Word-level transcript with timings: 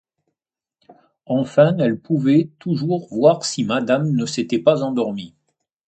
Enfin, 1.27 1.77
elle 1.77 1.95
pouvait 1.99 2.49
toujours 2.57 3.05
voir 3.13 3.45
si 3.45 3.63
madame 3.63 4.09
ne 4.09 4.25
s'était 4.25 4.57
pas 4.57 4.81
endormie. 4.81 5.35